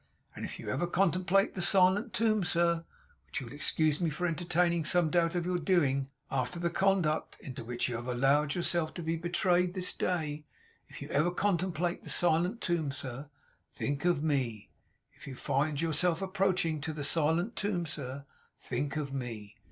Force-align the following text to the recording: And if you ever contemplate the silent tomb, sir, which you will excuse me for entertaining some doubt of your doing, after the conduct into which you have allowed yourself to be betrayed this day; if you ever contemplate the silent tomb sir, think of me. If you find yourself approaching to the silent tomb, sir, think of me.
And 0.35 0.43
if 0.43 0.57
you 0.57 0.67
ever 0.69 0.87
contemplate 0.87 1.53
the 1.53 1.61
silent 1.61 2.11
tomb, 2.11 2.43
sir, 2.43 2.85
which 3.27 3.39
you 3.39 3.45
will 3.45 3.53
excuse 3.53 4.01
me 4.01 4.09
for 4.09 4.25
entertaining 4.25 4.83
some 4.83 5.11
doubt 5.11 5.35
of 5.35 5.45
your 5.45 5.59
doing, 5.59 6.09
after 6.31 6.57
the 6.59 6.71
conduct 6.71 7.37
into 7.39 7.63
which 7.63 7.87
you 7.87 7.97
have 7.97 8.07
allowed 8.07 8.55
yourself 8.55 8.95
to 8.95 9.03
be 9.03 9.15
betrayed 9.15 9.75
this 9.75 9.93
day; 9.93 10.43
if 10.87 11.03
you 11.03 11.09
ever 11.09 11.29
contemplate 11.29 12.03
the 12.03 12.09
silent 12.09 12.61
tomb 12.61 12.91
sir, 12.91 13.29
think 13.75 14.03
of 14.03 14.23
me. 14.23 14.71
If 15.13 15.27
you 15.27 15.35
find 15.35 15.79
yourself 15.79 16.19
approaching 16.19 16.81
to 16.81 16.93
the 16.93 17.03
silent 17.03 17.55
tomb, 17.55 17.85
sir, 17.85 18.25
think 18.57 18.95
of 18.97 19.13
me. 19.13 19.55